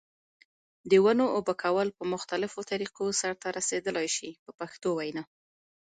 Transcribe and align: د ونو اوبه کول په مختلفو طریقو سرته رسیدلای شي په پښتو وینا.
د 0.89 0.93
ونو 1.05 1.25
اوبه 1.35 1.53
کول 1.63 1.87
په 1.97 2.03
مختلفو 2.13 2.59
طریقو 2.71 3.05
سرته 3.21 3.47
رسیدلای 3.57 4.07
شي 4.15 4.29
په 4.43 4.51
پښتو 4.59 4.89
وینا. 4.97 5.23